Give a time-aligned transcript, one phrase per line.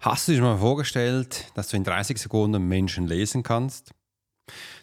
[0.00, 3.90] Hast du dir mal vorgestellt, dass du in 30 Sekunden Menschen lesen kannst?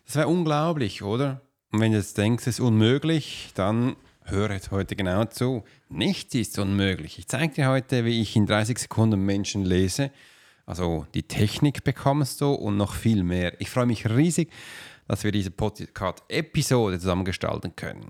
[0.06, 1.40] Das wäre unglaublich, oder?
[1.72, 5.64] Und wenn du jetzt denkst, es ist unmöglich, dann höre jetzt heute genau zu.
[5.88, 7.18] Nichts ist unmöglich.
[7.18, 10.12] Ich zeige dir heute, wie ich in 30 Sekunden Menschen lese.
[10.66, 13.54] Also die Technik bekommst du und noch viel mehr.
[13.62, 14.52] Ich freue mich riesig,
[15.08, 18.10] dass wir diese Podcast-Episode zusammen gestalten können.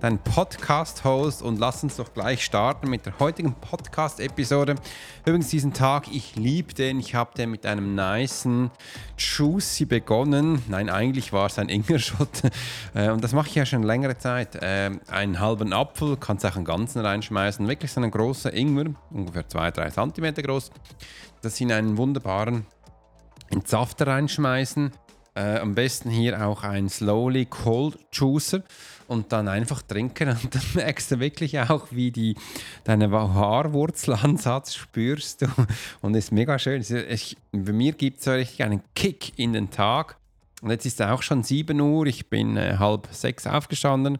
[0.00, 4.76] dein Podcast-Host und lass uns doch gleich starten mit der heutigen Podcast-Episode.
[5.26, 6.98] Übrigens diesen Tag, ich liebe den.
[6.98, 8.70] Ich habe den mit einem niceen
[9.18, 10.62] Juicy begonnen.
[10.68, 12.50] Nein, eigentlich war es ein Ingwer-Shot
[12.94, 14.56] äh, und das mache ich ja schon längere Zeit.
[14.56, 17.68] Äh, einen halben Apfel, kannst auch einen ganzen reinschmeißen.
[17.68, 20.70] Wirklich so einen großen Ingwer, ungefähr 2-3 cm groß.
[21.42, 22.66] Das in einen wunderbaren
[23.50, 24.92] Entsafter reinschmeißen
[25.34, 28.62] äh, am besten hier auch ein Slowly Cold Juicer
[29.10, 30.28] und dann einfach trinken.
[30.28, 32.36] Und dann merkst du wirklich auch, wie die,
[32.84, 35.46] deine Haarwurzelansatz spürst du.
[36.00, 36.80] Und ist mega schön.
[36.80, 40.16] Ich, bei mir gibt es so richtig einen Kick in den Tag.
[40.62, 44.18] Und jetzt ist es auch schon 7 Uhr, ich bin äh, halb sechs aufgestanden,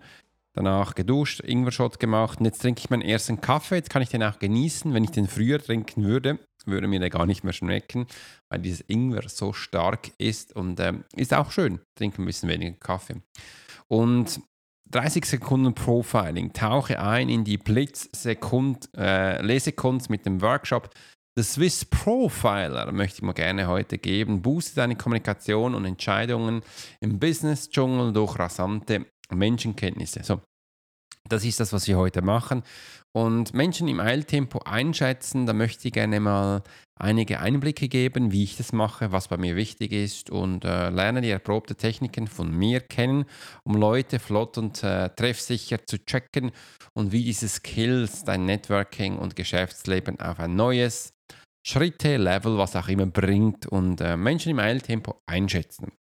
[0.54, 2.40] danach geduscht, Ingwer-Shot gemacht.
[2.40, 5.10] Und jetzt trinke ich meinen ersten Kaffee, jetzt kann ich den auch genießen, wenn ich
[5.10, 8.06] den früher trinken würde würde mir der gar nicht mehr schmecken,
[8.50, 10.54] weil dieses Ingwer so stark ist.
[10.54, 11.80] Und ähm, ist auch schön.
[11.94, 13.22] Trinke ein bisschen weniger Kaffee.
[13.88, 14.40] Und
[14.90, 16.52] 30 Sekunden Profiling.
[16.52, 20.90] Tauche ein in die Blitz-Lesekunst äh, mit dem Workshop.
[21.36, 24.42] The Swiss Profiler möchte ich mal gerne heute geben.
[24.42, 26.62] Booste deine Kommunikation und Entscheidungen
[27.00, 30.22] im Business-Dschungel durch rasante Menschenkenntnisse.
[30.24, 30.40] So,
[31.28, 32.62] das ist das, was wir heute machen.
[33.12, 36.62] Und Menschen im Eiltempo einschätzen, da möchte ich gerne mal
[36.94, 41.20] einige Einblicke geben, wie ich das mache, was bei mir wichtig ist und äh, lerne
[41.20, 43.24] die erprobte Techniken von mir kennen,
[43.64, 46.52] um Leute flott und äh, treffsicher zu checken
[46.94, 51.12] und wie diese Skills dein Networking und Geschäftsleben auf ein neues
[51.66, 55.92] Schritte, Level, was auch immer bringt und äh, Menschen im Eiltempo einschätzen.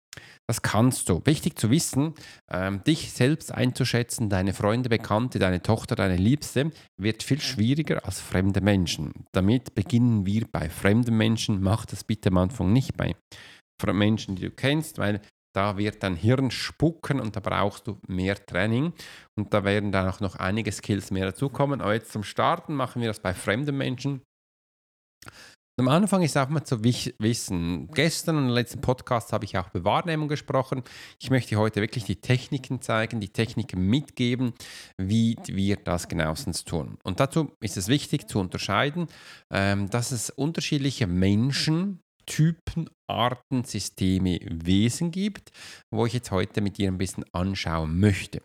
[0.48, 1.22] Das kannst du.
[1.24, 2.14] Wichtig zu wissen,
[2.50, 8.20] ähm, dich selbst einzuschätzen, deine Freunde, Bekannte, deine Tochter, deine Liebste, wird viel schwieriger als
[8.20, 9.12] fremde Menschen.
[9.32, 11.62] Damit beginnen wir bei fremden Menschen.
[11.62, 13.14] Mach das bitte am Anfang nicht bei
[13.86, 15.20] Menschen, die du kennst, weil
[15.54, 18.92] da wird dein Hirn spucken und da brauchst du mehr Training.
[19.36, 21.80] Und da werden dann auch noch einige Skills mehr dazukommen.
[21.80, 24.22] Aber jetzt zum Starten machen wir das bei fremden Menschen.
[25.80, 29.72] Am Anfang ist auch mal zu wissen, gestern und im letzten Podcast habe ich auch
[29.72, 30.82] über Wahrnehmung gesprochen.
[31.18, 34.52] Ich möchte heute wirklich die Techniken zeigen, die Techniken mitgeben,
[34.98, 36.98] wie wir das genauestens tun.
[37.02, 39.06] Und dazu ist es wichtig zu unterscheiden,
[39.50, 45.50] ähm, dass es unterschiedliche Menschen, Typen, Arten, Systeme, Wesen gibt,
[45.90, 48.42] wo ich jetzt heute mit dir ein bisschen anschauen möchte.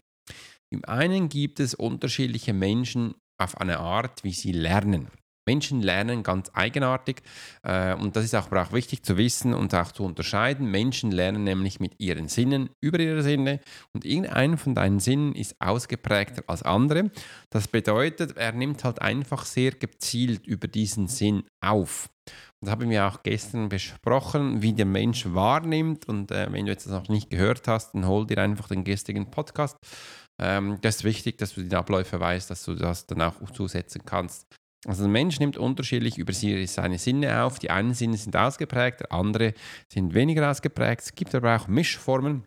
[0.69, 5.09] Im einen gibt es unterschiedliche Menschen auf eine Art, wie sie lernen.
[5.45, 7.21] Menschen lernen ganz eigenartig
[7.63, 10.69] äh, und das ist auch, auch wichtig zu wissen und auch zu unterscheiden.
[10.69, 13.59] Menschen lernen nämlich mit ihren Sinnen über ihre Sinne
[13.93, 17.11] und irgendein von deinen Sinnen ist ausgeprägter als andere.
[17.49, 22.09] Das bedeutet, er nimmt halt einfach sehr gezielt über diesen Sinn auf.
[22.61, 26.07] Das haben wir auch gestern besprochen, wie der Mensch wahrnimmt.
[26.07, 28.83] Und äh, wenn du jetzt das noch nicht gehört hast, dann hol dir einfach den
[28.83, 29.77] gestrigen Podcast.
[30.41, 34.01] Ähm, das ist wichtig, dass du die Abläufe weißt, dass du das dann auch zusetzen
[34.05, 34.47] kannst.
[34.85, 37.59] Also der Mensch nimmt unterschiedlich über seine Sinne auf.
[37.59, 39.53] Die einen Sinne sind ausgeprägt, andere
[39.91, 41.01] sind weniger ausgeprägt.
[41.01, 42.45] Es gibt aber auch Mischformen.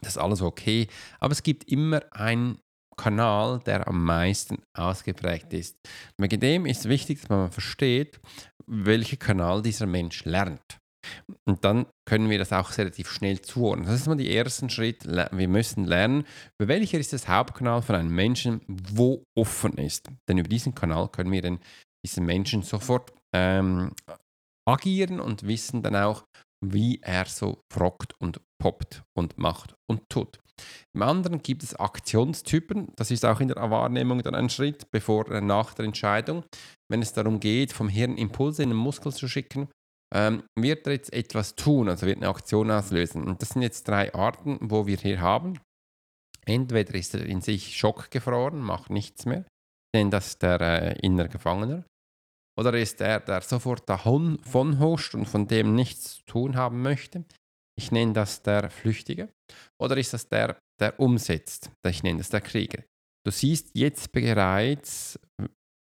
[0.00, 0.88] Das ist alles okay.
[1.18, 2.58] Aber es gibt immer einen
[2.96, 5.76] Kanal, der am meisten ausgeprägt ist.
[6.18, 8.20] Wegen dem ist wichtig, dass man versteht,
[8.66, 10.78] welcher Kanal dieser Mensch lernt.
[11.46, 13.86] Und dann können wir das auch relativ schnell zuordnen.
[13.86, 15.06] Das ist mal der erste Schritt.
[15.06, 16.24] Wir müssen lernen,
[16.58, 20.08] über welcher ist das Hauptkanal von einem Menschen, wo offen ist.
[20.28, 21.60] Denn über diesen Kanal können wir dann
[22.04, 23.92] diesen Menschen sofort ähm,
[24.68, 26.24] agieren und wissen dann auch,
[26.64, 30.38] wie er so frockt und poppt und macht und tut.
[30.94, 35.30] Im anderen gibt es Aktionstypen, das ist auch in der Wahrnehmung dann ein Schritt bevor
[35.30, 36.44] äh, nach der Entscheidung.
[36.90, 39.68] Wenn es darum geht, vom Hirn Impulse in den Muskel zu schicken,
[40.14, 43.24] ähm, wird er jetzt etwas tun, also wird eine Aktion auslösen.
[43.24, 45.58] Und das sind jetzt drei Arten, wo wir hier haben.
[46.46, 49.44] Entweder ist er in sich schockgefroren, macht nichts mehr,
[49.94, 51.84] denn das ist der äh, innere Gefangener.
[52.58, 54.38] Oder ist er, der sofort davon
[54.80, 57.24] huscht und von dem nichts zu tun haben möchte?
[57.78, 59.30] Ich nenne das der Flüchtige.
[59.80, 61.70] Oder ist das der, der umsetzt?
[61.86, 62.82] Ich nenne das der Krieger.
[63.24, 65.18] Du siehst jetzt bereits,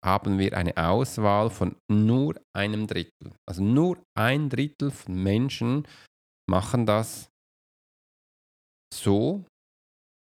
[0.05, 3.33] haben wir eine Auswahl von nur einem Drittel.
[3.49, 5.87] Also nur ein Drittel von Menschen
[6.49, 7.31] machen das
[8.93, 9.45] so,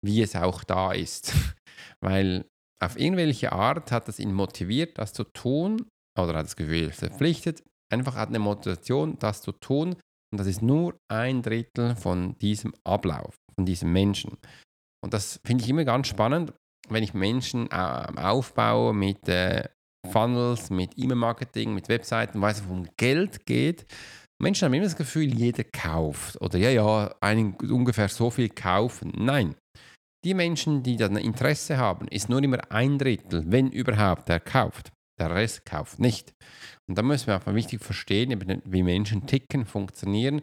[0.04, 1.32] wie es auch da ist.
[2.00, 2.46] Weil
[2.82, 5.86] auf irgendwelche Art hat es ihn motiviert, das zu tun,
[6.18, 7.62] oder hat das Gefühl verpflichtet,
[7.92, 9.96] einfach hat eine Motivation, das zu tun.
[10.32, 14.36] Und das ist nur ein Drittel von diesem Ablauf, von diesem Menschen.
[15.04, 16.52] Und das finde ich immer ganz spannend,
[16.88, 19.64] wenn ich Menschen äh, aufbaue mit äh,
[20.10, 23.86] Funnels, mit E-Mail-Marketing, mit Webseiten, weil es um Geld geht.
[24.40, 26.40] Menschen haben immer das Gefühl, jeder kauft.
[26.40, 29.12] Oder ja, ja, einen, ungefähr so viel kaufen.
[29.16, 29.54] Nein.
[30.24, 34.92] Die Menschen, die dann Interesse haben, ist nur immer ein Drittel, wenn überhaupt, der kauft.
[35.18, 36.34] Der Rest kauft nicht.
[36.88, 40.42] Und da müssen wir auch mal wichtig verstehen, wie Menschen ticken, funktionieren.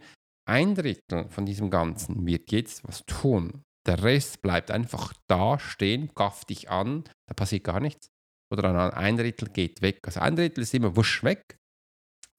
[0.49, 3.61] Ein Drittel von diesem Ganzen wird jetzt was tun.
[3.85, 8.09] Der Rest bleibt einfach da stehen, gafft dich an, da passiert gar nichts.
[8.51, 9.99] Oder ein Drittel geht weg.
[10.03, 11.57] Also ein Drittel ist immer wusch weg.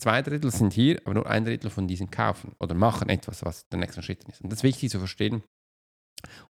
[0.00, 3.68] Zwei Drittel sind hier, aber nur ein Drittel von diesen kaufen oder machen etwas, was
[3.68, 4.40] der nächste Schritt ist.
[4.40, 5.42] Und das ist wichtig zu verstehen,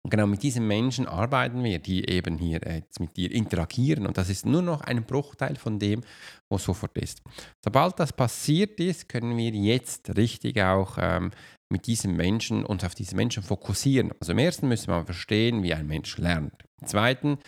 [0.03, 4.06] und genau mit diesen Menschen arbeiten wir, die eben hier jetzt mit dir interagieren.
[4.06, 6.03] Und das ist nur noch ein Bruchteil von dem,
[6.49, 7.23] was sofort ist.
[7.65, 11.31] Sobald das passiert ist, können wir jetzt richtig auch ähm,
[11.71, 14.12] mit diesen Menschen uns auf diese Menschen fokussieren.
[14.21, 16.65] Also im ersten müssen wir verstehen, wie ein Mensch lernt.
[16.81, 17.38] Im zweiten,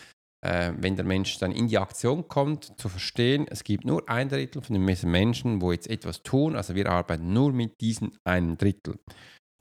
[0.41, 4.29] äh, wenn der Mensch dann in die Aktion kommt, zu verstehen, es gibt nur ein
[4.29, 6.57] Drittel von den Menschen, wo jetzt etwas tun.
[6.57, 8.99] Also wir arbeiten nur mit diesen einem Drittel.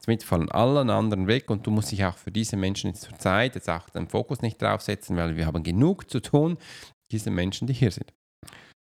[0.04, 3.18] Somit fallen allen anderen weg und du musst dich auch für diese Menschen jetzt zur
[3.18, 6.58] Zeit jetzt auch den Fokus nicht draufsetzen, weil wir haben genug zu tun,
[7.12, 8.14] diese Menschen, die hier sind.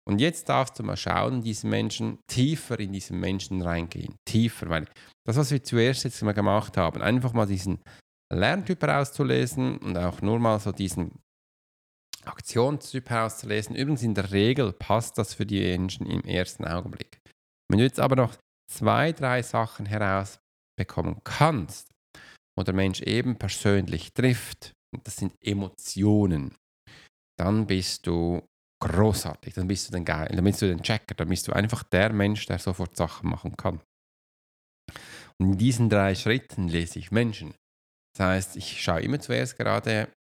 [0.07, 4.15] Und jetzt darfst du mal schauen, diese Menschen tiefer in diesen Menschen reingehen.
[4.25, 4.87] Tiefer, weil
[5.25, 7.79] das, was wir zuerst jetzt mal gemacht haben, einfach mal diesen
[8.33, 11.19] Lerntyp herauszulesen und auch nur mal so diesen
[12.25, 13.75] Aktionstyp herauszulesen.
[13.75, 17.19] Übrigens in der Regel passt das für die Menschen im ersten Augenblick.
[17.69, 18.35] Wenn du jetzt aber noch
[18.67, 20.39] zwei, drei Sachen heraus
[20.79, 21.91] bekommen kannst
[22.57, 24.73] oder Mensch eben persönlich trifft,
[25.03, 26.55] das sind Emotionen,
[27.37, 28.41] dann bist du
[28.81, 31.83] großartig, dann bist du den Geil, dann bist du den Checker, dann bist du einfach
[31.83, 33.81] der Mensch, der sofort Sachen machen kann.
[35.37, 37.53] Und in diesen drei Schritten lese ich Menschen.
[38.17, 40.11] Das heißt, ich schaue immer zuerst gerade,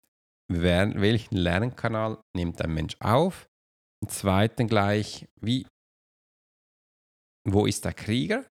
[0.51, 3.47] wer, welchen Lernkanal nimmt ein Mensch auf.
[4.01, 5.65] Im zweiten gleich, wie,
[7.47, 8.45] wo ist der Krieger?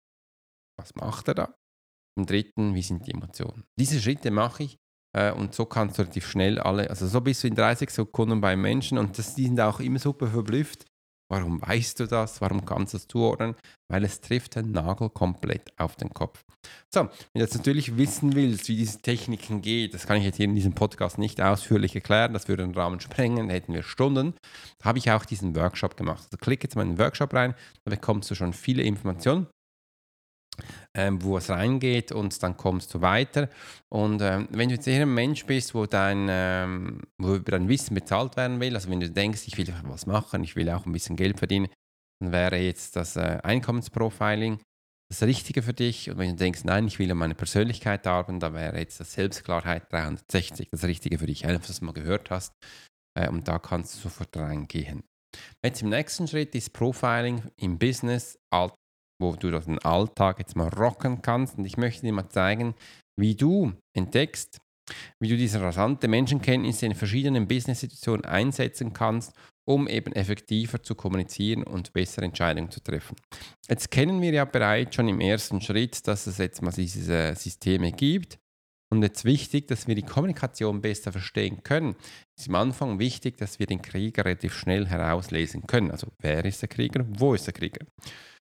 [0.79, 1.55] Was macht er da?
[2.17, 3.65] Im dritten, wie sind die Emotionen?
[3.79, 4.79] Diese Schritte mache ich
[5.17, 8.41] äh, und so kannst du relativ schnell alle, also so bist du in 30 Sekunden
[8.41, 10.85] beim Menschen und das, die sind auch immer super verblüfft.
[11.29, 12.41] Warum weißt du das?
[12.41, 13.57] Warum kannst du das zuordnen?
[13.91, 16.45] Weil es trifft den Nagel komplett auf den Kopf.
[16.95, 20.37] So, wenn du jetzt natürlich wissen willst, wie diese Techniken geht, das kann ich jetzt
[20.37, 24.35] hier in diesem Podcast nicht ausführlich erklären, das würde den Rahmen sprengen, hätten wir Stunden.
[24.79, 26.23] Da habe ich auch diesen Workshop gemacht.
[26.25, 29.49] Also klick jetzt mal in den Workshop rein, da bekommst du schon viele Informationen
[30.95, 33.49] ähm, wo es reingeht und dann kommst du weiter.
[33.89, 37.69] Und ähm, wenn du jetzt eher ein Mensch bist, wo dein, ähm, wo über dein
[37.69, 40.87] Wissen bezahlt werden will, also wenn du denkst, ich will was machen, ich will auch
[40.87, 41.69] ein bisschen Geld verdienen,
[42.21, 44.59] dann wäre jetzt das äh, Einkommensprofiling
[45.09, 46.11] das Richtige für dich.
[46.11, 49.13] Und wenn du denkst, nein, ich will an meiner Persönlichkeit arbeiten, dann wäre jetzt das
[49.13, 51.47] Selbstklarheit 360 das Richtige für dich.
[51.47, 52.53] Einfach, dass du mal gehört hast.
[53.17, 55.05] Äh, und da kannst du sofort reingehen.
[55.65, 58.39] Jetzt im nächsten Schritt ist Profiling im Business
[59.21, 61.59] wo du den Alltag jetzt mal rocken kannst.
[61.59, 62.75] Und ich möchte dir mal zeigen,
[63.19, 64.61] wie du entdeckst,
[65.21, 69.33] wie du diese rasante Menschenkenntnisse in verschiedenen Business-Situationen einsetzen kannst,
[69.69, 73.17] um eben effektiver zu kommunizieren und bessere Entscheidungen zu treffen.
[73.69, 77.93] Jetzt kennen wir ja bereits schon im ersten Schritt, dass es jetzt mal diese Systeme
[77.93, 78.39] gibt.
[78.89, 81.97] Und jetzt wichtig, dass wir die Kommunikation besser verstehen können.
[82.37, 85.91] Es ist am Anfang wichtig, dass wir den Krieger relativ schnell herauslesen können.
[85.91, 87.85] Also wer ist der Krieger, wo ist der Krieger?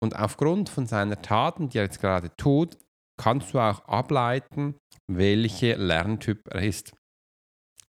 [0.04, 2.78] Und aufgrund von seiner Taten, die er jetzt gerade tut,
[3.20, 4.76] kannst du auch ableiten,
[5.08, 6.94] welcher Lerntyp er ist.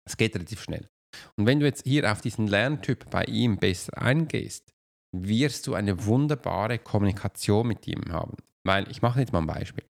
[0.05, 0.88] Es geht relativ schnell.
[1.37, 4.73] Und wenn du jetzt hier auf diesen Lerntyp bei ihm besser eingehst,
[5.15, 8.37] wirst du eine wunderbare Kommunikation mit ihm haben.
[8.65, 9.85] Weil ich mache jetzt mal ein Beispiel.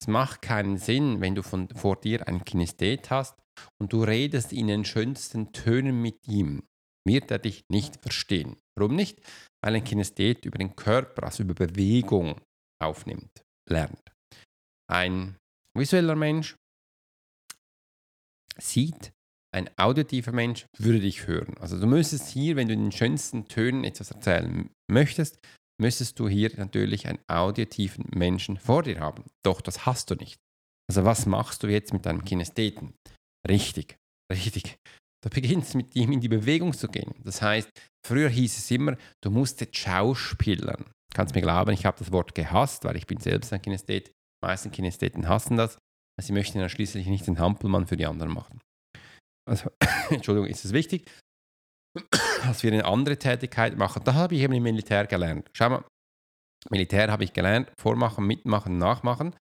[0.00, 3.36] Es macht keinen Sinn, wenn du von, vor dir einen Kinesthet hast
[3.80, 6.62] und du redest in den schönsten Tönen mit ihm,
[7.06, 8.56] wird er dich nicht verstehen.
[8.78, 9.20] Warum nicht?
[9.64, 12.40] Weil ein Kinesthet über den Körper, also über Bewegung
[12.82, 14.02] aufnimmt, lernt.
[14.90, 15.36] Ein
[15.76, 16.56] visueller Mensch
[18.58, 19.12] sieht,
[19.54, 21.56] ein auditiver Mensch würde dich hören.
[21.58, 25.38] Also du müsstest hier, wenn du in den schönsten Tönen etwas erzählen möchtest,
[25.80, 29.24] müsstest du hier natürlich einen auditiven Menschen vor dir haben.
[29.44, 30.38] Doch das hast du nicht.
[30.88, 32.94] Also was machst du jetzt mit deinem Kinestheten?
[33.48, 33.96] Richtig,
[34.32, 34.76] richtig.
[35.22, 37.14] Du beginnst mit ihm in die Bewegung zu gehen.
[37.24, 37.68] Das heißt,
[38.06, 40.84] früher hieß es immer, du musst jetzt schauspielern.
[41.14, 44.08] Kannst mir glauben, ich habe das Wort gehasst, weil ich bin selbst ein Kinesthet.
[44.08, 45.78] Die meisten Kinestheten hassen das.
[46.20, 48.60] Sie möchten ja schließlich nicht den Hampelmann für die anderen machen.
[49.48, 49.70] Also,
[50.10, 51.10] Entschuldigung, ist es wichtig,
[52.42, 54.02] dass wir eine andere Tätigkeit machen.
[54.04, 55.48] Da habe ich eben im Militär gelernt.
[55.52, 55.84] Schau mal,
[56.70, 59.34] Militär habe ich gelernt, vormachen, mitmachen, nachmachen.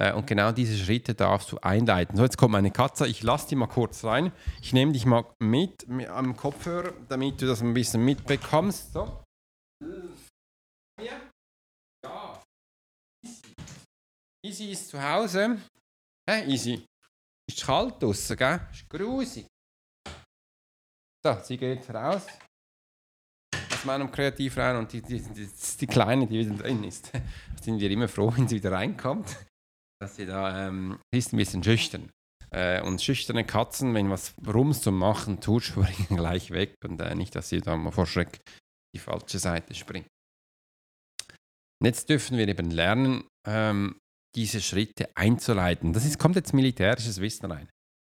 [0.00, 2.16] Äh, und genau diese Schritte darfst du einleiten.
[2.16, 3.06] So, jetzt kommt meine Katze.
[3.06, 4.32] Ich lasse die mal kurz rein.
[4.62, 8.94] Ich nehme dich mal mit, mit am Kopfhörer, damit du das ein bisschen mitbekommst.
[8.94, 9.22] So.
[11.02, 11.20] Ja.
[14.42, 15.58] Easy ist zu Hause.
[16.28, 16.86] Hä, Easy?
[17.46, 18.60] Ist kalt draußen, gell?
[18.72, 19.46] Ist grusig.
[21.22, 22.26] So, sie geht raus
[23.80, 25.48] aus meinem Kreativraum und die, die, die,
[25.80, 27.10] die Kleine, die wieder drin ist,
[27.62, 29.36] sind wir immer froh, wenn sie wieder reinkommt,
[30.00, 32.10] dass sie da, ähm, ist ein bisschen schüchtern.
[32.50, 37.14] Äh, und schüchterne Katzen, wenn was Rums zum Machen tut, springen gleich weg und äh,
[37.14, 38.40] nicht, dass sie da mal vor Schreck
[38.94, 40.08] die falsche Seite springt.
[41.80, 43.98] Und jetzt dürfen wir eben lernen, ähm,
[44.34, 45.92] diese Schritte einzuleiten.
[45.92, 47.68] Das ist, kommt jetzt militärisches Wissen rein.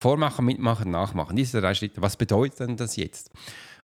[0.01, 1.35] Vormachen, mitmachen, nachmachen.
[1.35, 2.01] Diese drei Schritte.
[2.01, 3.31] Was bedeutet denn das jetzt?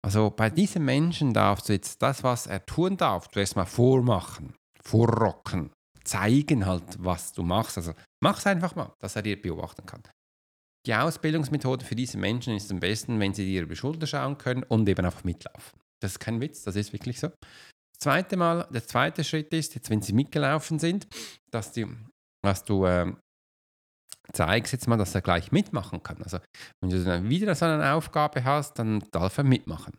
[0.05, 4.55] Also bei diesem Menschen darfst du jetzt das, was er tun darf, du erstmal vormachen,
[4.83, 5.71] vorrocken,
[6.09, 7.77] zeigen halt, was du machst.
[7.77, 10.03] Also mach es einfach mal, dass er dir beobachten kann.
[10.87, 14.38] Die Ausbildungsmethode für diese Menschen ist am besten, wenn sie dir über die Schulter schauen
[14.38, 15.79] können und eben einfach mitlaufen.
[16.00, 17.29] Das ist kein Witz, das ist wirklich so.
[17.29, 21.07] Das zweite Mal, der zweite Schritt ist, jetzt wenn sie mitgelaufen sind,
[21.50, 21.87] dass, die,
[22.43, 23.12] dass du äh,
[24.33, 26.23] zeigst jetzt mal, dass er gleich mitmachen kann.
[26.23, 26.38] Also
[26.81, 29.95] wenn du dann wieder so eine Aufgabe hast, dann darf er mitmachen.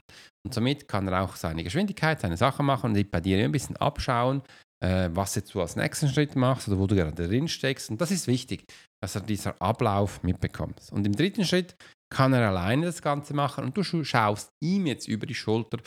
[0.45, 3.77] Und somit kann er auch seine Geschwindigkeit, seine Sachen machen und bei dir ein bisschen
[3.77, 4.41] abschauen,
[4.83, 7.89] äh, was jetzt du als nächsten Schritt machst oder wo du gerade drin steckst.
[7.89, 8.65] Und das ist wichtig,
[9.01, 10.81] dass er dieser Ablauf mitbekommt.
[10.91, 11.75] Und im dritten Schritt
[12.11, 15.77] kann er alleine das Ganze machen und du schaust ihm jetzt über die Schulter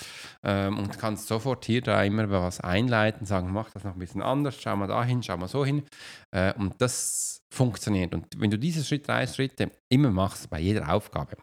[0.44, 4.22] ähm, und kannst sofort hier da immer was einleiten, sagen, mach das noch ein bisschen
[4.22, 5.82] anders, schau mal dahin, schau mal so hin.
[6.30, 8.14] Äh, und das funktioniert.
[8.14, 11.36] Und wenn du diese Schritt, drei Schritte immer machst bei jeder Aufgabe,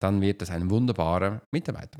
[0.00, 1.98] dann wird das ein wunderbarer Mitarbeiter.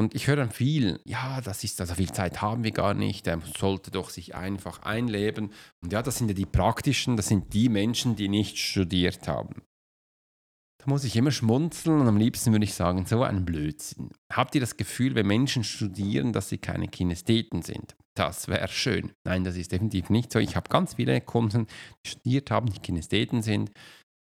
[0.00, 3.26] Und ich höre dann viel, ja, das ist, also viel Zeit haben wir gar nicht,
[3.26, 5.52] er sollte doch sich einfach einleben.
[5.82, 9.60] Und ja, das sind ja die praktischen, das sind die Menschen, die nicht studiert haben.
[10.78, 14.08] Da muss ich immer schmunzeln und am liebsten würde ich sagen, so ein Blödsinn.
[14.32, 17.94] Habt ihr das Gefühl, wenn Menschen studieren, dass sie keine Kinestheten sind?
[18.16, 19.12] Das wäre schön.
[19.24, 20.38] Nein, das ist definitiv nicht so.
[20.38, 21.66] Ich habe ganz viele Kunden,
[22.06, 23.70] die studiert haben, die Kinestheten sind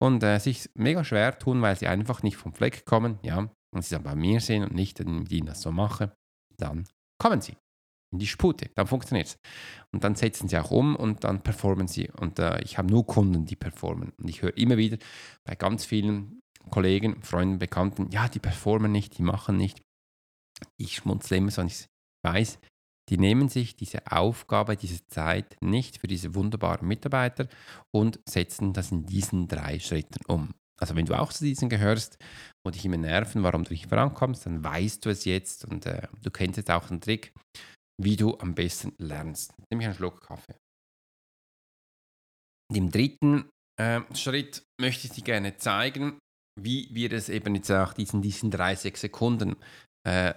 [0.02, 3.20] und äh, sich mega schwer tun, weil sie einfach nicht vom Fleck kommen.
[3.22, 6.12] Ja, und sie dann bei mir sehen und nicht, mit ihnen das so mache,
[6.56, 6.84] dann
[7.20, 7.56] kommen sie
[8.12, 9.38] in die Spute, dann funktioniert es.
[9.92, 12.10] Und dann setzen sie auch um und dann performen sie.
[12.10, 14.12] Und äh, ich habe nur Kunden, die performen.
[14.18, 14.96] Und ich höre immer wieder
[15.44, 19.82] bei ganz vielen Kollegen, Freunden, Bekannten, ja, die performen nicht, die machen nicht.
[20.78, 21.86] Ich schmunzle immer so und ich
[22.24, 22.58] weiß,
[23.08, 27.48] die nehmen sich diese Aufgabe, diese Zeit nicht für diese wunderbaren Mitarbeiter
[27.94, 30.54] und setzen das in diesen drei Schritten um.
[30.80, 32.18] Also wenn du auch zu diesen gehörst
[32.64, 36.06] und dich immer nerven, warum du nicht vorankommst, dann weißt du es jetzt und äh,
[36.22, 37.32] du kennst jetzt auch den Trick,
[38.00, 39.54] wie du am besten lernst.
[39.70, 40.54] Nimm einen Schluck Kaffee.
[42.72, 43.48] Im dritten
[43.80, 46.18] äh, Schritt möchte ich dir gerne zeigen,
[46.60, 49.56] wie wir es eben jetzt auch diesen, diesen 30 Sekunden
[50.06, 50.34] äh,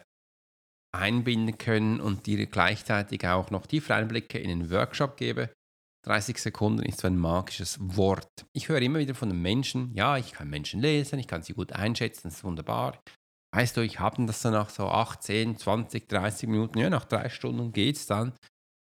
[0.94, 5.54] einbinden können und dir gleichzeitig auch noch tiefer Einblicke in den Workshop gebe.
[6.06, 8.46] 30 Sekunden ist so ein magisches Wort.
[8.54, 11.54] Ich höre immer wieder von den Menschen, ja, ich kann Menschen lesen, ich kann sie
[11.54, 13.00] gut einschätzen, das ist wunderbar.
[13.54, 17.06] Weißt du, ich habe das dann nach so 8, 10, 20, 30 Minuten, ja, nach
[17.06, 18.34] drei Stunden geht es dann.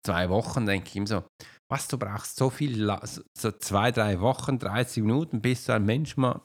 [0.05, 1.23] Zwei Wochen denke ich ihm so,
[1.69, 2.91] was du brauchst, so viel,
[3.37, 6.41] so zwei, drei Wochen, 30 Minuten, bis du ein Mensch mal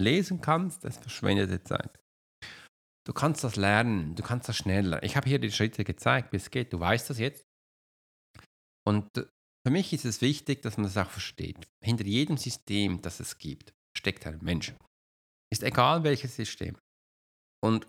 [0.00, 1.98] lesen kannst, das verschwendete Zeit.
[3.04, 5.02] Du kannst das lernen, du kannst das schneller.
[5.02, 6.72] Ich habe hier die Schritte gezeigt, wie es geht.
[6.72, 7.44] Du weißt das jetzt.
[8.86, 9.08] Und
[9.66, 11.68] für mich ist es wichtig, dass man das auch versteht.
[11.84, 14.74] Hinter jedem System, das es gibt, steckt ein Mensch.
[15.52, 16.76] Ist egal welches System.
[17.64, 17.86] Und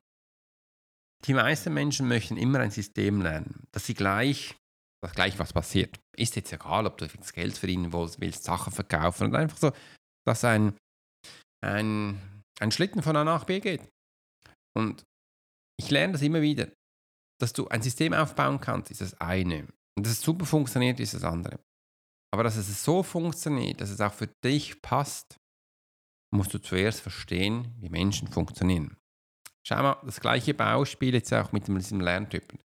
[1.25, 4.55] die meisten Menschen möchten immer ein System lernen, das sie gleich
[5.03, 5.99] das gleiche, was passiert.
[6.15, 9.71] Ist jetzt egal, ob du das Geld verdienen willst, willst Sachen verkaufen oder einfach so,
[10.25, 10.77] dass ein,
[11.61, 13.81] ein, ein Schlitten von A nach B geht.
[14.77, 15.03] Und
[15.77, 16.71] ich lerne das immer wieder,
[17.41, 19.67] dass du ein System aufbauen kannst, ist das eine.
[19.97, 21.59] Und dass es super funktioniert, ist das andere.
[22.33, 25.37] Aber dass es so funktioniert, dass es auch für dich passt,
[26.33, 28.97] musst du zuerst verstehen, wie Menschen funktionieren.
[29.65, 32.59] Schau mal, das gleiche Beispiel jetzt auch mit diesem Lerntypen.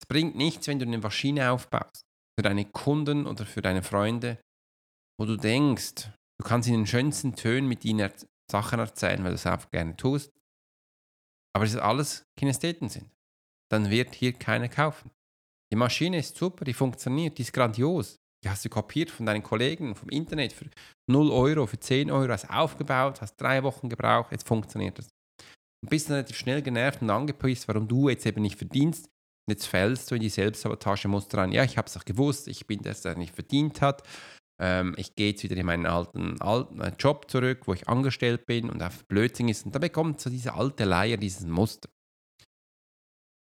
[0.00, 2.04] Es bringt nichts, wenn du eine Maschine aufbaust,
[2.38, 4.38] für deine Kunden oder für deine Freunde,
[5.18, 8.12] wo du denkst, du kannst in den schönsten Tönen mit ihnen
[8.50, 10.30] Sachen erzählen, weil du es auch gerne tust,
[11.54, 13.10] aber es alles Kinestheten sind.
[13.70, 15.10] Dann wird hier keiner kaufen.
[15.72, 18.16] Die Maschine ist super, die funktioniert, die ist grandios.
[18.44, 20.66] Die hast du kopiert von deinen Kollegen vom Internet für
[21.10, 25.08] 0 Euro, für 10 Euro, hast aufgebaut, hast drei Wochen gebraucht, jetzt funktioniert das.
[25.82, 29.06] Und bist dann relativ schnell genervt und angepisst, warum du jetzt eben nicht verdienst.
[29.06, 31.52] Und jetzt fällst du in die Selbstsabotage-Muster rein.
[31.52, 34.02] Ja, ich habe es auch gewusst, ich bin der, der nicht verdient hat.
[34.60, 38.46] Ähm, ich gehe jetzt wieder in meinen alten, alten äh, Job zurück, wo ich angestellt
[38.46, 39.66] bin und auf Blödsinn ist.
[39.66, 41.88] Und da bekommt so diese alte Leier dieses Muster.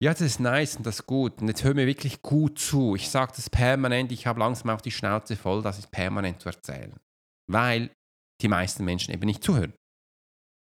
[0.03, 1.41] Ja, das ist nice und das ist gut.
[1.41, 2.97] Und jetzt hör mir wirklich gut zu.
[2.97, 6.49] Ich sage das permanent, ich habe langsam auch die Schnauze voll, das ist permanent zu
[6.49, 6.99] erzählen.
[7.49, 7.89] Weil
[8.41, 9.75] die meisten Menschen eben nicht zuhören.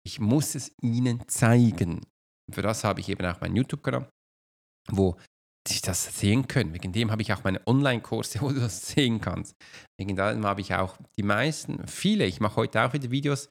[0.07, 2.03] Ich muss es ihnen zeigen.
[2.47, 4.09] Und für das habe ich eben auch meinen YouTube-Kanal,
[4.93, 5.17] wo
[5.67, 6.73] sie das sehen können.
[6.73, 9.57] Wegen dem habe ich auch meine Online-Kurse, wo du das sehen kannst.
[9.99, 13.51] Wegen dem habe ich auch die meisten, viele, ich mache heute auch wieder Videos,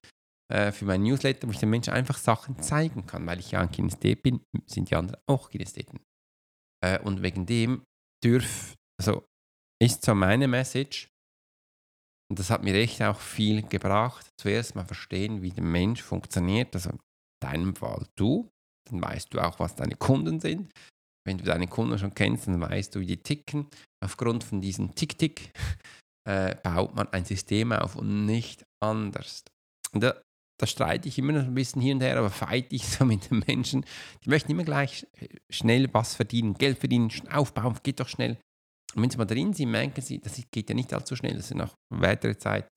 [0.51, 3.61] äh, für mein Newsletter, wo ich den Menschen einfach Sachen zeigen kann, weil ich ja
[3.61, 5.99] ein Kinesthet bin, sind die anderen auch Kinestheten.
[6.83, 7.83] Äh, und wegen dem
[8.23, 9.25] dürf, also
[9.81, 11.09] ist so meine Message,
[12.29, 16.73] und das hat mir echt auch viel gebracht, zuerst mal verstehen, wie der Mensch funktioniert,
[16.73, 16.99] also in
[17.41, 18.49] deinem Fall du,
[18.89, 20.71] dann weißt du auch, was deine Kunden sind.
[21.27, 23.67] Wenn du deine Kunden schon kennst, dann weißt du, wie die ticken.
[24.03, 25.51] Aufgrund von diesem Tick-Tick
[26.27, 29.43] äh, baut man ein System auf und nicht anders.
[29.91, 30.21] Und da,
[30.57, 33.29] da streite ich immer noch ein bisschen hier und her, aber fight ich so mit
[33.29, 33.85] den Menschen.
[34.23, 35.07] Die möchten immer gleich
[35.49, 38.37] schnell was verdienen, Geld verdienen, aufbauen, geht doch schnell.
[38.95, 41.51] Und wenn sie mal drin sind, merken sie, das geht ja nicht allzu schnell, das
[41.51, 42.67] ist noch weitere Zeit.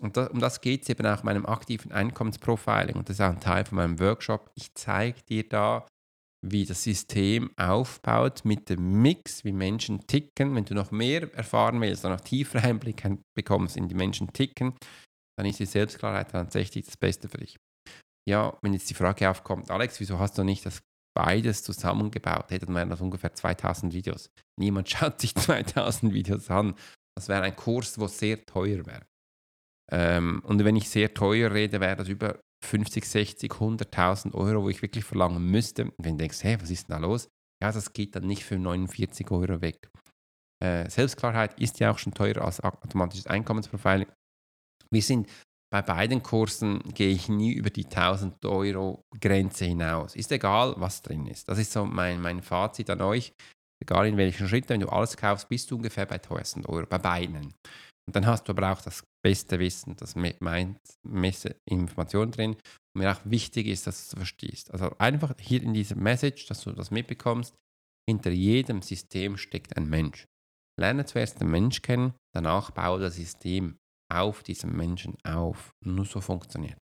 [0.00, 3.20] Und das, um das geht es eben auch in meinem aktiven Einkommensprofiling und das ist
[3.20, 4.50] auch ein Teil von meinem Workshop.
[4.54, 5.86] Ich zeige dir da,
[6.46, 10.54] wie das System aufbaut mit dem Mix, wie Menschen ticken.
[10.54, 13.02] Wenn du noch mehr erfahren willst, noch tiefer Einblick
[13.34, 14.74] bekommst in die Menschen ticken,
[15.38, 17.58] dann ist die Selbstklarheit tatsächlich das Beste für dich.
[18.28, 20.82] Ja, wenn jetzt die Frage aufkommt, Alex, wieso hast du nicht das
[21.14, 22.50] beides zusammengebaut?
[22.50, 24.30] Hätten wir das ungefähr 2000 Videos.
[24.58, 26.74] Niemand schaut sich 2000 Videos an.
[27.16, 29.06] Das wäre ein Kurs, wo sehr teuer wäre.
[29.92, 34.68] Ähm, und wenn ich sehr teuer rede, wäre das über 50, 60, 100.000 Euro, wo
[34.70, 35.84] ich wirklich verlangen müsste.
[35.84, 37.28] Und wenn du denkst, hey, was ist denn da los?
[37.62, 39.90] Ja, das geht dann nicht für 49 Euro weg.
[40.62, 44.08] Äh, Selbstklarheit ist ja auch schon teurer als automatisches Einkommensprofiling.
[44.94, 45.28] Wir sind
[45.72, 50.14] bei beiden Kursen gehe ich nie über die 1000 Euro Grenze hinaus.
[50.14, 51.48] Ist egal, was drin ist.
[51.48, 53.32] Das ist so mein, mein Fazit an euch.
[53.82, 56.98] Egal in welchen Schritten, wenn du alles kaufst, bist du ungefähr bei 1000 Euro, bei
[56.98, 57.52] beiden.
[58.06, 62.52] Und dann hast du aber auch das beste Wissen, das meint Messe Information drin.
[62.52, 64.70] Und mir auch wichtig ist, dass du es verstehst.
[64.70, 67.52] Also einfach hier in dieser Message, dass du das mitbekommst,
[68.08, 70.26] hinter jedem System steckt ein Mensch.
[70.78, 73.76] Lerne zuerst den Mensch kennen, danach baue das System
[74.12, 75.72] auf diesem Menschen auf.
[75.84, 76.78] Nur so funktioniert.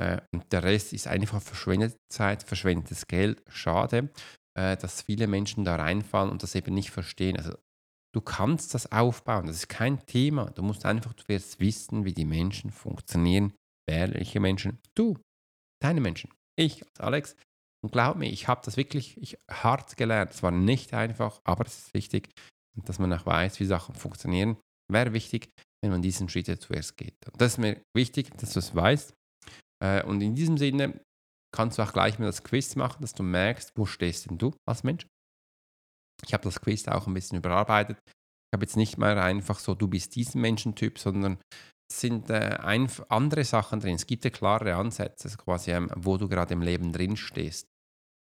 [0.00, 3.42] Äh, und der Rest ist einfach verschwendete Zeit, verschwendetes Geld.
[3.48, 4.10] Schade,
[4.58, 7.36] äh, dass viele Menschen da reinfallen und das eben nicht verstehen.
[7.36, 7.56] Also
[8.14, 10.50] du kannst das aufbauen, das ist kein Thema.
[10.50, 13.54] Du musst einfach zuerst wissen, wie die Menschen funktionieren.
[13.88, 14.78] Welche Menschen?
[14.94, 15.18] Du,
[15.82, 16.30] deine Menschen.
[16.56, 17.36] Ich Alex.
[17.84, 20.30] Und glaub mir, ich habe das wirklich ich, hart gelernt.
[20.30, 22.30] Es war nicht einfach, aber es ist wichtig,
[22.76, 24.56] dass man auch weiß, wie Sachen funktionieren.
[24.88, 25.50] Wäre wichtig,
[25.82, 27.16] wenn man diesen Schritt zuerst geht.
[27.30, 29.14] Und das ist mir wichtig, dass du es weißt.
[29.82, 31.00] Äh, und in diesem Sinne
[31.54, 34.54] kannst du auch gleich mal das Quiz machen, dass du merkst, wo stehst denn du
[34.66, 35.06] als Mensch.
[36.24, 37.98] Ich habe das Quiz auch ein bisschen überarbeitet.
[38.06, 41.38] Ich habe jetzt nicht mehr einfach so, du bist diesen Menschentyp, sondern
[41.90, 42.58] es sind äh,
[43.08, 43.96] andere Sachen drin.
[43.96, 47.66] Es gibt ja klare Ansätze, also quasi, ähm, wo du gerade im Leben drin stehst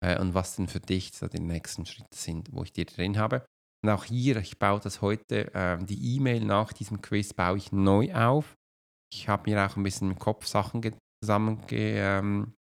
[0.03, 3.17] äh, und was denn für dich so die nächsten Schritte sind, wo ich dir drin
[3.17, 3.45] habe.
[3.83, 7.71] Und auch hier, ich baue das heute, äh, die E-Mail nach diesem Quiz baue ich
[7.71, 8.57] neu auf.
[9.13, 10.81] Ich habe mir auch ein bisschen im Kopf Sachen
[11.23, 12.53] zusammenge, ähm,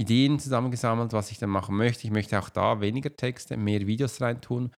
[0.00, 2.06] Ideen zusammengesammelt, was ich dann machen möchte.
[2.06, 4.72] Ich möchte auch da weniger Texte, mehr Videos reintun.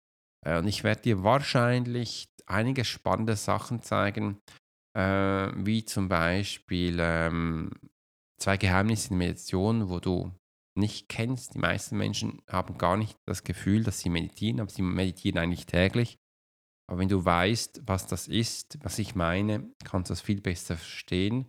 [0.45, 4.41] Äh, und ich werde dir wahrscheinlich einige spannende Sachen zeigen,
[4.97, 7.71] äh, wie zum Beispiel ähm,
[8.39, 10.33] zwei Geheimnisse in Meditation, wo du
[10.77, 11.55] nicht kennst.
[11.55, 15.67] Die meisten Menschen haben gar nicht das Gefühl, dass sie meditieren, aber sie meditieren eigentlich
[15.67, 16.19] täglich.
[16.89, 20.77] Aber wenn du weißt, was das ist, was ich meine, kannst du das viel besser
[20.77, 21.49] verstehen.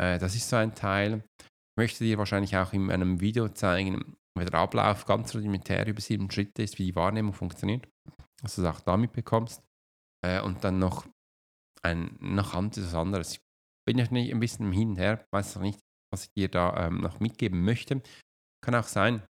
[0.00, 1.24] Äh, das ist so ein Teil.
[1.40, 6.00] Ich möchte dir wahrscheinlich auch in einem Video zeigen, wie der Ablauf ganz rudimentär über
[6.00, 7.88] sieben Schritte ist, wie die Wahrnehmung funktioniert,
[8.42, 9.62] dass du es auch damit bekommst.
[10.24, 11.06] Äh, und dann noch
[11.82, 13.34] ein noch etwas anderes.
[13.34, 13.40] Ich
[13.86, 15.78] bin ja nicht ein bisschen hin und her, weiß noch nicht,
[16.10, 18.02] was ich dir da ähm, noch mitgeben möchte.
[18.62, 19.22] Kann auch sein,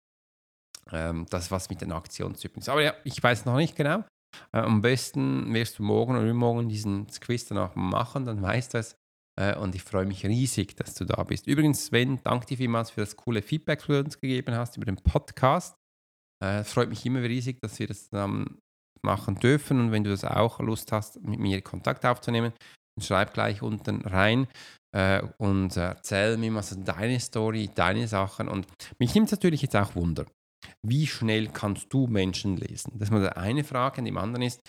[0.93, 2.69] ähm, dass was mit den Aktionstypen ist.
[2.69, 4.05] Aber ja, ich weiß noch nicht genau.
[4.53, 8.79] Äh, am besten wirst du morgen oder übermorgen diesen Quiz danach machen, dann weißt du
[8.79, 8.97] es.
[9.41, 11.47] Äh, und ich freue mich riesig, dass du da bist.
[11.47, 14.87] Übrigens, Sven, danke dir vielmals für das coole Feedback, das du uns gegeben hast über
[14.87, 15.77] den Podcast.
[16.43, 18.59] Äh, es freut mich immer riesig, dass wir das zusammen
[19.03, 19.81] machen dürfen.
[19.81, 22.53] Und wenn du das auch Lust hast, mit mir Kontakt aufzunehmen,
[22.97, 24.47] dann schreib gleich unten rein
[24.95, 28.49] äh, und erzähl mir mal so deine Story, deine Sachen.
[28.49, 28.67] Und
[28.99, 30.25] mich nimmt es natürlich jetzt auch Wunder.
[30.87, 32.93] Wie schnell kannst du Menschen lesen?
[32.95, 34.01] Das ist mal eine Frage.
[34.01, 34.61] Und die andere ist,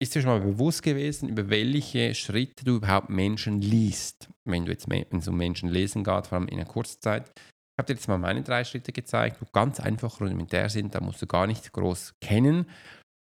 [0.00, 4.70] ist dir schon mal bewusst gewesen, über welche Schritte du überhaupt Menschen liest, wenn du
[4.70, 7.28] jetzt wenn es um Menschen lesen geht, vor allem in einer kurzen Zeit.
[7.28, 11.00] Ich habe dir jetzt mal meine drei Schritte gezeigt, die ganz einfach rudimentär sind, da
[11.00, 12.66] musst du gar nicht groß kennen,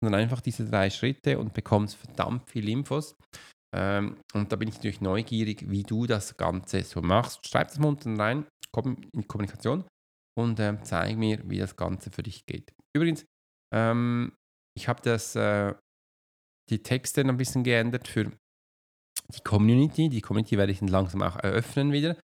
[0.02, 3.14] sondern einfach diese drei Schritte und bekommst verdammt viel Infos.
[3.76, 7.46] Ähm, und da bin ich natürlich neugierig, wie du das Ganze so machst.
[7.48, 9.84] Schreib das mal unten rein, komm in die Kommunikation
[10.38, 12.72] und äh, zeig mir, wie das Ganze für dich geht.
[12.94, 13.24] Übrigens,
[13.74, 14.32] ähm,
[14.76, 15.74] ich habe äh,
[16.70, 18.30] die Texte ein bisschen geändert für
[19.34, 20.08] die Community.
[20.08, 22.16] Die Community werde ich dann langsam auch eröffnen wieder.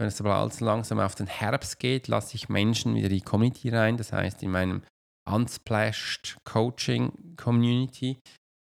[0.00, 3.68] Wenn es aber allzu langsam auf den Herbst geht, lasse ich Menschen wieder die Community
[3.70, 3.96] rein.
[3.96, 4.82] Das heißt, in meinem
[5.28, 8.18] Unsplashed Coaching Community,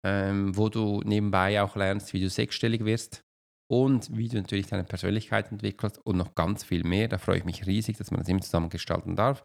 [0.05, 3.23] ähm, wo du nebenbei auch lernst, wie du sechsstellig wirst
[3.71, 7.09] und wie du natürlich deine Persönlichkeit entwickelst und noch ganz viel mehr.
[7.09, 9.45] Da freue ich mich riesig, dass man das immer zusammen gestalten darf.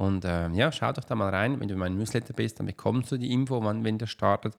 [0.00, 1.60] Und ähm, ja, schau doch da mal rein.
[1.60, 4.54] Wenn du in meinem Newsletter bist, dann bekommst du die Info, wann, wenn der startet.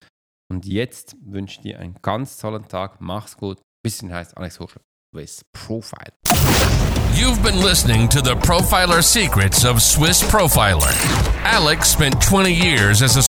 [0.51, 2.99] Und jetzt wünsche ich dir einen ganz tollen Tag.
[2.99, 3.59] Mach's gut.
[3.83, 4.81] Bisschen heißt Alex Hochschel
[5.13, 6.13] with Profile.
[7.15, 10.93] You've been listening to the Profiler Secrets of Swiss Profiler.
[11.43, 13.28] Alex spent 20 years as a